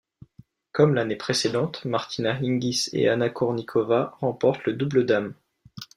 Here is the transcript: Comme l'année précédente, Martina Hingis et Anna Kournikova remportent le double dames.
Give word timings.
Comme 0.71 0.95
l'année 0.95 1.15
précédente, 1.15 1.85
Martina 1.85 2.31
Hingis 2.41 2.89
et 2.91 3.07
Anna 3.07 3.29
Kournikova 3.29 4.15
remportent 4.19 4.63
le 4.63 4.73
double 4.73 5.05
dames. 5.05 5.35